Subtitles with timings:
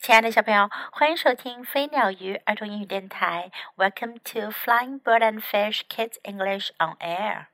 [0.00, 3.50] 亲爱的小朋友，欢迎收听飞鸟鱼儿童英语电台。
[3.76, 7.46] Welcome to Flying Bird and Fish Kids English on Air.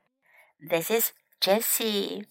[0.59, 2.25] This is Jessie.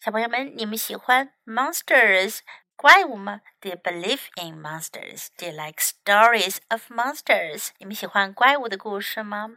[0.00, 2.40] 小朋友们，你们喜欢 monsters
[2.74, 3.42] 怪物吗？
[3.60, 5.28] Do you believe in monsters?
[5.36, 7.68] Do you like stories of monsters?
[7.78, 9.50] 你们喜欢怪物的故事吗？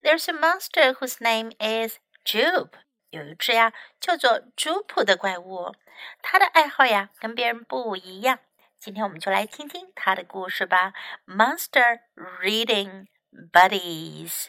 [0.00, 2.72] There's a monster whose name is Jupe.
[3.13, 5.75] 有一只呀叫做朱普的怪物，
[6.23, 8.39] 它的爱好呀跟别人不一样。
[8.79, 10.93] 今天我们就来听听它的故事吧。
[11.27, 13.05] Monster Reading
[13.51, 14.47] Buddies，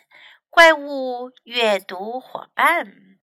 [0.48, 3.18] 怪物阅读伙伴。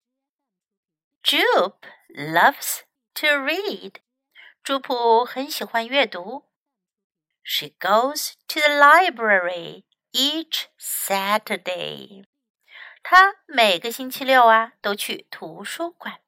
[1.23, 1.77] Jup
[2.09, 2.81] loves
[3.13, 3.95] to read，
[4.62, 6.49] 朱普很喜欢阅读。
[7.43, 12.26] She goes to the library each Saturday.
[13.09, 16.20] 他每个星期六啊都去图书馆。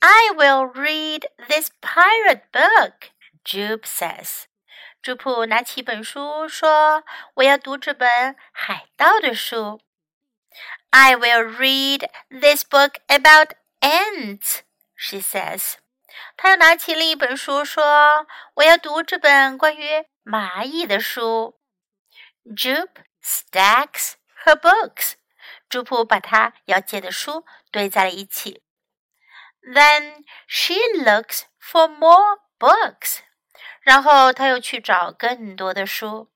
[0.00, 3.10] I will read this pirate book,
[3.44, 4.44] Jupe says.
[5.02, 7.04] 朱普拿起一本书说：“
[7.34, 9.80] 我要读这本海盗的书。”
[10.90, 14.60] I will read this book about ants,
[14.96, 15.74] she says.
[16.36, 21.58] 他又拿起另一本书说：“我要读这本关于蚂蚁的书。”
[22.44, 25.14] Jupe stacks her books.
[25.74, 28.62] 朱普把他要借的书堆在了一起。
[29.62, 33.18] Then she looks for more books.
[33.82, 36.30] 然后他又去找更多的书。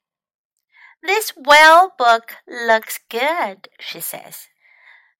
[1.00, 4.46] This whale book looks good, she says.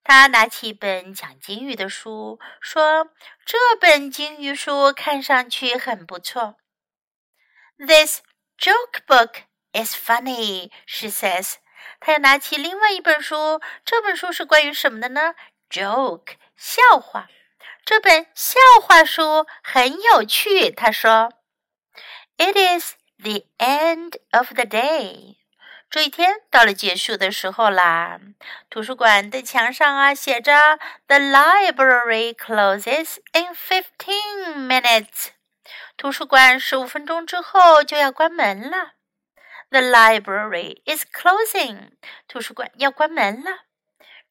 [0.03, 3.09] 他拿起一本讲金鱼的书，说：“
[3.45, 6.57] 这本金鱼书看上去很不错。”
[7.77, 8.21] This
[8.57, 11.55] joke book is funny, she says.
[12.00, 15.34] 他又拿起另外一本书，这本书是关于什么的呢
[15.70, 17.28] ？Joke，笑话。
[17.84, 20.70] 这本笑话书很有趣。
[20.70, 21.32] 他说
[22.36, 25.36] ：“It is the end of the day。”
[25.90, 28.20] 这一天到了结束的时候啦。
[28.68, 35.30] 图书馆的墙上啊写着：“The library closes in fifteen minutes。”
[35.96, 38.92] 图书馆十五分钟之后就要关门了。
[39.70, 41.92] The library is closing.
[42.26, 43.66] 图书馆要关门了。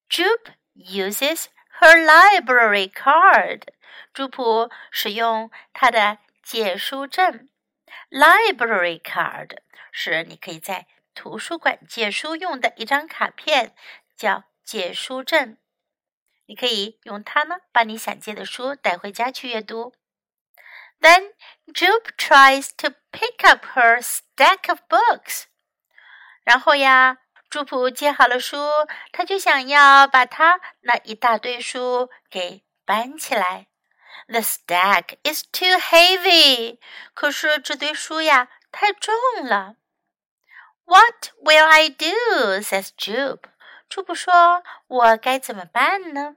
[0.09, 1.45] Jup uses
[1.79, 3.63] her library card.
[4.13, 7.49] 朱普使用她的借书证。
[8.09, 9.59] Library card
[9.91, 13.73] 是你可以在图书馆借书用的一张卡片，
[14.15, 15.57] 叫借书证。
[16.47, 19.93] 你可以用它呢，把你想借的书带回家去阅读。
[21.00, 21.32] Then
[21.72, 25.44] Jupe tries to pick up her stack of books.
[26.44, 27.18] 然后呀，
[27.50, 28.56] 朱普接好了书，
[29.12, 33.66] 他就想要把他那一大堆书给搬起来。
[34.28, 36.78] The stack is too heavy.
[37.12, 39.14] 可是这堆书呀太重
[39.44, 39.76] 了。
[40.86, 42.60] What will I do?
[42.62, 43.44] says Jupe.
[43.88, 46.36] 朱普说：“我该怎么办呢？”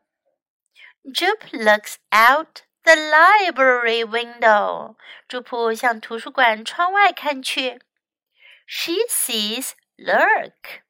[1.04, 4.96] Jupe looks out the library window.
[5.28, 7.82] 朱普向图书馆窗外看去。
[8.66, 10.82] She sees Lurk，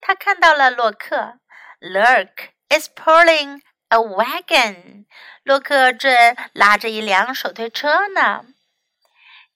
[0.00, 1.40] 他看到了洛克。
[1.80, 5.06] Lurk is pulling a wagon.
[5.42, 8.46] 洛克正拉着一辆手推车呢。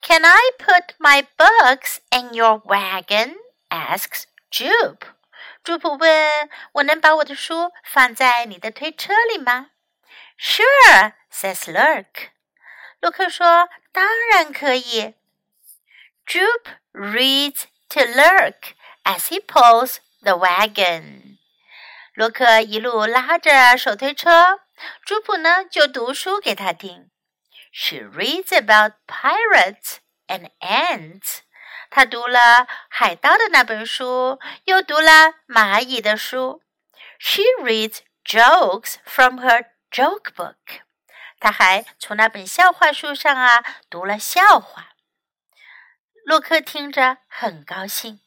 [0.00, 3.36] Can I put my books in your wagon?
[3.68, 5.06] asks Jupe.
[5.64, 9.70] 朱普问：“我能把我的书放在你的推车里吗？”？”
[10.37, 12.29] Sure, says Lurk.
[12.99, 15.15] 洛克说：“当然可以。”
[16.25, 18.73] Jupe reads to Lurk
[19.03, 21.37] as he pulls the wagon.
[22.13, 24.61] 洛克一路拉着手推车，
[25.05, 27.09] 朱普呢就读书给他听。
[27.71, 31.39] She reads about pirates and ants.
[31.89, 36.61] 她读了海盗的那本书，又读了蚂蚁的书。
[37.19, 40.81] She reads jokes from her joke book.
[41.39, 44.89] 他还从那本笑话书上啊读了笑话。
[46.25, 48.19] 洛克听着很高兴。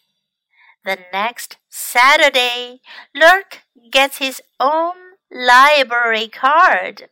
[0.84, 2.80] The next Saturday,
[3.12, 7.08] Lurk gets his own library card.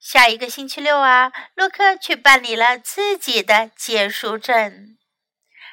[0.00, 4.98] 下一个星期六啊，洛克去办理了自己的借书证。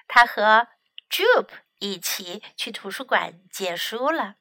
[0.08, 0.68] 他和
[1.10, 1.50] Jupe
[1.80, 4.36] 一起去图书馆借书了。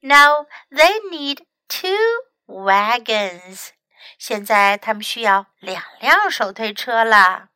[0.00, 2.29] Now they need to.
[2.49, 3.69] wagons.
[4.17, 7.49] 现在他们需要两辆手推车了。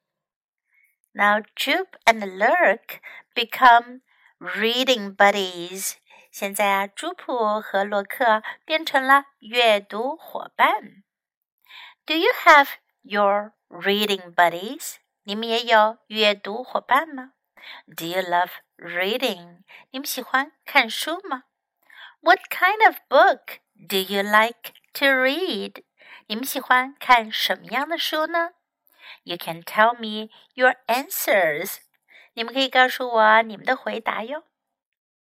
[1.13, 2.99] Now Jupe and Lurk
[3.33, 4.01] become
[4.39, 5.95] reading buddies。
[6.31, 11.03] 现在啊，朱普和洛克变成了阅读伙伴。
[12.05, 12.69] Do you have
[13.01, 14.95] your reading buddies？
[15.23, 17.33] 你们也有阅读伙伴吗？
[17.95, 19.63] Do you love reading？
[19.91, 21.43] 你们喜欢看书吗？
[22.21, 25.83] What kind of book do you like to read？
[26.27, 28.51] 你们喜欢看什么样的书呢？
[29.23, 31.77] You can tell me your answers。
[32.33, 34.43] 你们可以告诉我你们的回答哟。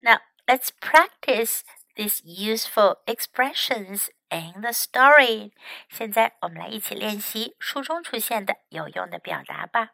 [0.01, 1.61] Now let's practice
[1.95, 5.51] these useful expressions in the story。
[5.89, 9.91] 现在我们来一起练习书中出现的有用的表达吧。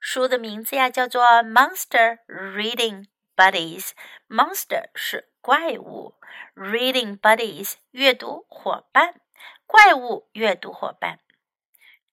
[0.00, 3.06] 书的名字呀叫做《Monster Reading
[3.36, 6.14] Buddies》。Monster 是怪物，
[6.54, 9.20] Reading Buddies 阅读伙伴，
[9.66, 11.20] 怪物阅读伙伴。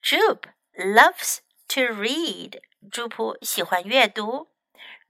[0.01, 2.61] Jupe loves to read。
[2.91, 4.51] 朱普喜欢阅读。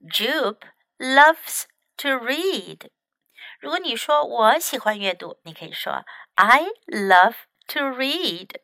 [0.00, 0.62] Jupe
[0.98, 1.64] loves
[1.96, 2.90] to read。
[3.60, 7.36] 如果你说我喜欢阅读，你可以说 I love
[7.68, 8.60] to read.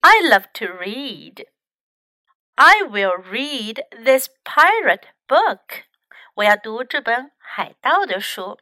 [0.00, 1.46] I love to read.
[2.54, 5.84] I will read this pirate book.
[6.34, 8.60] 我要读这本海盗的书。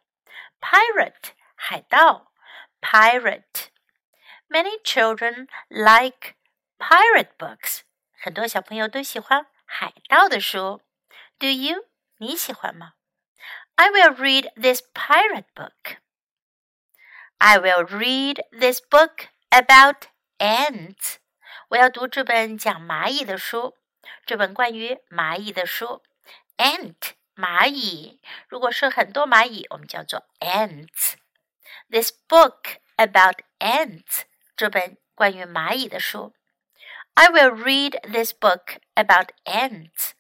[0.60, 2.32] Pirate 海盗，
[2.80, 3.68] pirate.
[4.48, 6.34] Many children like
[6.78, 7.80] pirate books.
[8.12, 10.82] 很多小朋友都喜欢海盗的书。
[11.38, 11.86] Do you?
[12.18, 12.94] 你喜欢吗？
[13.74, 15.98] I will read this pirate book.
[17.38, 20.06] I will read this book about
[20.38, 21.16] ants.
[21.68, 23.76] 我要读这本讲蚂蚁的书，
[24.24, 26.02] 这本关于蚂蚁的书。
[26.56, 34.22] Ant 蚂蚁，如果是很多蚂蚁，我们叫做 ants。This book about ants，
[34.56, 36.34] 这本关于蚂蚁的书。
[37.14, 40.12] I will read this book about ants.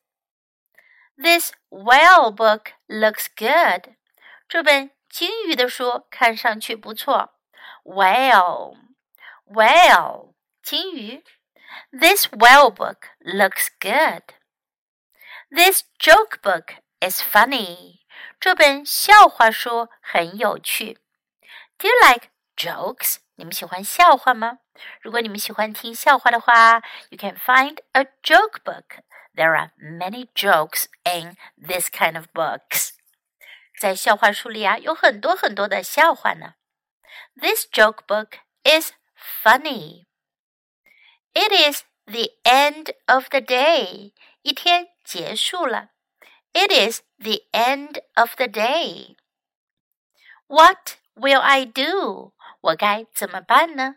[1.16, 3.94] This whale book looks good.
[4.48, 7.34] 这本鲸鱼的书看上去不错。
[7.84, 8.76] Whale,
[9.46, 11.24] whale，鲸鱼。
[11.90, 14.22] This whale book looks good.
[15.50, 18.00] This joke book is funny.
[18.40, 20.98] 这本笑话书很有趣。
[21.78, 23.16] Do you like jokes?
[23.36, 24.58] 你们喜欢笑话吗？
[25.00, 29.02] 如果你们喜欢听笑话的话，you can find a joke book
[29.34, 32.90] there are many jokes in this kind of books.
[33.80, 36.54] 在笑话书里啊，有很多很多的笑话呢。
[37.36, 38.92] This joke book is
[39.42, 40.06] funny.
[41.32, 44.12] It is the end of the day.
[44.42, 45.90] 一天结束了。
[46.52, 49.16] It is the end of the day.
[50.46, 52.32] What will I do?
[52.60, 53.96] 我该怎么办呢？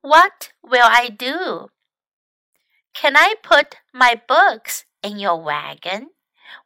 [0.00, 1.70] What will I do?
[2.94, 6.12] Can I put my books in your wagon？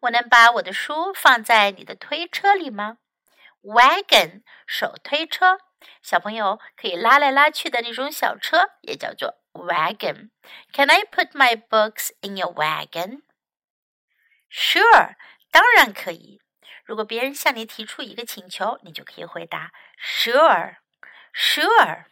[0.00, 2.98] 我能把我的书放在你的推车里吗？
[3.62, 5.58] Wagon 手推车，
[6.02, 13.22] 小朋友可以拉来拉去的那种小车，也叫做 wagon。Can I put my books in your wagon?
[14.51, 15.15] Sure，
[15.49, 16.41] 当然可以。
[16.83, 19.71] 如果别人向你提出一个请求，你就可以回答
[20.03, 22.05] Sure，Sure。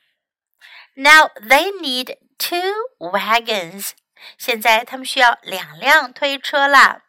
[0.95, 3.91] Now they need two wagons.
[4.38, 7.03] 现在他们需要两辆推车啦。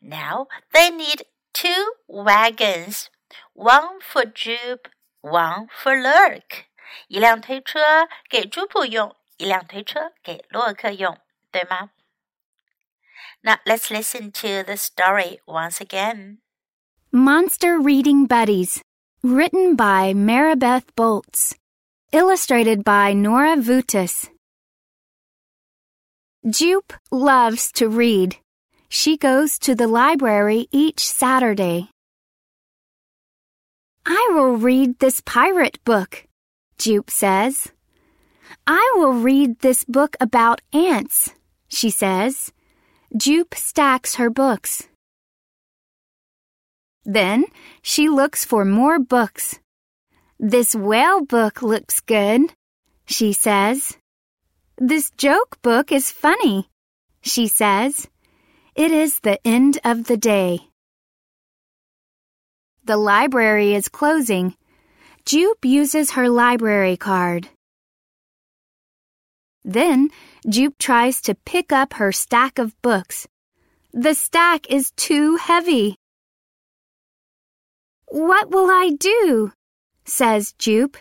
[0.00, 3.06] Now they need two wagons,
[3.54, 4.90] one for Jup,
[5.20, 6.64] one for Lurk。
[7.08, 11.18] 一辆推车给朱普用，一辆推车给洛克用，
[11.50, 11.90] 对吗
[13.44, 16.38] ？Now let's listen to the story once again.
[17.10, 18.80] Monster Reading Buddies,
[19.22, 21.54] written by Maribeth Boelts,
[22.12, 24.28] illustrated by Nora Vutis.
[26.48, 28.36] Jupe loves to read.
[28.88, 31.88] She goes to the library each Saturday.
[34.04, 36.26] I will read this pirate book,
[36.78, 37.72] Jupe says.
[38.66, 41.30] I will read this book about ants,
[41.68, 42.52] she says.
[43.14, 44.88] Jupe stacks her books.
[47.04, 47.44] Then
[47.82, 49.58] she looks for more books.
[50.40, 52.54] This whale book looks good,
[53.04, 53.98] she says.
[54.78, 56.70] This joke book is funny,
[57.20, 58.08] she says.
[58.74, 60.60] It is the end of the day.
[62.84, 64.56] The library is closing.
[65.26, 67.50] Jupe uses her library card.
[69.64, 70.10] Then
[70.48, 73.28] Jupe tries to pick up her stack of books.
[73.92, 75.96] The stack is too heavy.
[78.06, 79.52] What will I do?
[80.04, 80.96] says Jupe.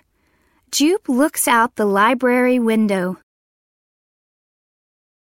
[0.72, 3.18] Jupe looks out the library window.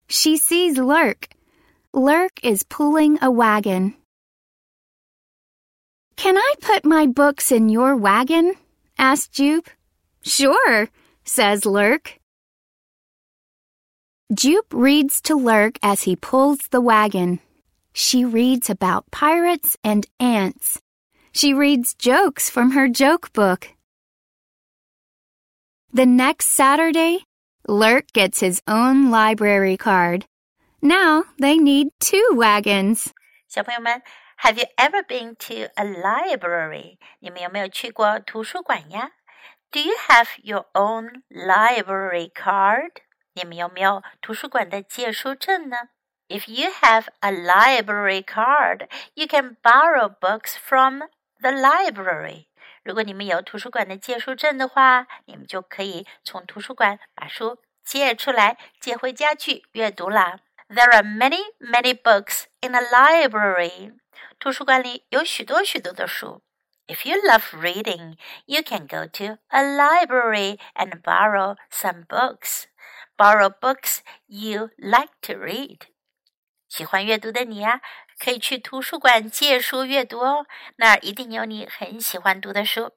[0.07, 1.29] She sees Lurk.
[1.93, 3.95] Lurk is pulling a wagon.
[6.15, 8.55] Can I put my books in your wagon?
[8.97, 9.69] asked Jupe.
[10.23, 10.89] Sure,
[11.23, 12.19] says Lurk.
[14.32, 17.40] Jupe reads to Lurk as he pulls the wagon.
[17.92, 20.80] She reads about pirates and ants.
[21.32, 23.70] She reads jokes from her joke book.
[25.92, 27.24] The next Saturday,
[27.66, 30.26] Lurk gets his own library card.
[30.80, 33.12] Now they need two wagons.
[33.48, 34.00] 小朋友们，
[34.42, 36.98] Have you ever been to a library？
[37.18, 39.10] 你们有没有去过图书馆呀？
[39.72, 43.02] Do you have your own library card？
[43.34, 45.90] 你们有没有图书馆的借书证呢？
[46.28, 51.02] If you have a library card, you can borrow books from
[51.40, 52.46] the library.
[52.82, 60.38] 如果你们有图书馆的借书证的话，你们就可以从图书馆把书借出来，借回家去阅读啦。
[60.68, 63.98] There are many, many books in a library.
[64.38, 66.42] 图书馆里有许多许多的书。
[66.86, 72.64] If you love reading, you can go to a library and borrow some books.
[73.16, 75.80] Borrow books you like to read.
[76.68, 77.80] 喜欢阅读的你呀、啊，
[78.18, 80.46] 可以去图书馆借书阅读哦，
[80.76, 82.92] 那儿一定有你很喜欢读的书。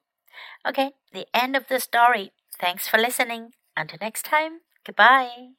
[0.62, 2.32] Okay, the end of the story.
[2.58, 3.52] Thanks for listening.
[3.74, 5.57] Until next time, goodbye.